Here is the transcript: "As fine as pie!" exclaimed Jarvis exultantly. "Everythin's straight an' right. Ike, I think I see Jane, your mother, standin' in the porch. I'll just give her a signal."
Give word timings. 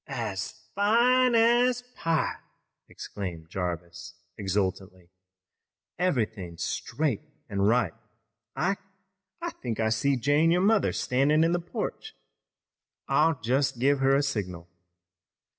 "As 0.07 0.49
fine 0.73 1.35
as 1.35 1.83
pie!" 1.93 2.37
exclaimed 2.89 3.51
Jarvis 3.51 4.15
exultantly. 4.35 5.11
"Everythin's 5.99 6.63
straight 6.63 7.21
an' 7.47 7.61
right. 7.61 7.93
Ike, 8.55 8.79
I 9.43 9.51
think 9.51 9.79
I 9.79 9.89
see 9.89 10.15
Jane, 10.17 10.49
your 10.49 10.61
mother, 10.61 10.91
standin' 10.91 11.43
in 11.43 11.51
the 11.51 11.59
porch. 11.59 12.15
I'll 13.07 13.39
just 13.41 13.77
give 13.77 13.99
her 13.99 14.15
a 14.15 14.23
signal." 14.23 14.67